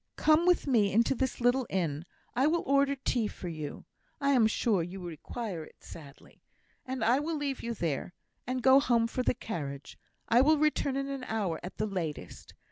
[0.15, 2.05] Come with me into this little inn;
[2.35, 3.85] I will order tea for you
[4.19, 6.41] (I am sure you require it sadly)
[6.87, 8.15] and I will leave you there,
[8.47, 9.99] and go home for the carriage.
[10.27, 12.55] I will return in an hour at the latest.